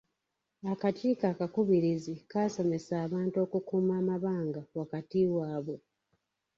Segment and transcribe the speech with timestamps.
[0.71, 5.77] Akakiiko akakubirizi kaasomesa abantu okukuuma amabanga wakati waabwe.